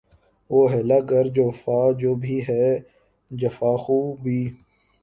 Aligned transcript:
وہ 0.49 0.61
حیلہ 0.71 0.99
گر 1.09 1.25
جو 1.35 1.43
وفا 1.47 1.81
جو 1.99 2.13
بھی 2.23 2.39
ہے 2.49 2.67
جفاخو 3.31 4.01
بھی 4.23 4.39